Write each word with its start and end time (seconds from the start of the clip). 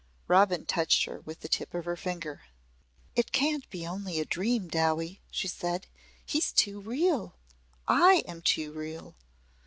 Robin 0.27 0.65
touched 0.65 1.05
her 1.05 1.19
with 1.19 1.41
the 1.41 1.47
tip 1.47 1.75
of 1.75 1.85
her 1.85 1.95
finger. 1.95 2.45
"It 3.15 3.31
can't 3.31 3.69
be 3.69 3.85
only 3.85 4.19
a 4.19 4.25
dream, 4.25 4.67
Dowie," 4.67 5.21
she 5.29 5.47
said. 5.47 5.85
"He's 6.25 6.51
too 6.51 6.79
real. 6.81 7.35
I 7.87 8.23
am 8.27 8.41
too 8.41 8.71
real. 8.71 9.13